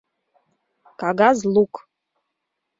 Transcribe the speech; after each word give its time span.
Кагаз 0.99 1.39
лук 1.53 1.73